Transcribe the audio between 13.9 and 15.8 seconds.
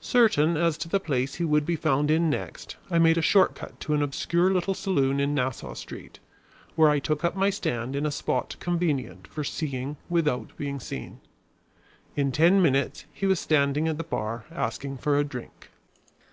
the bar asking for a drink.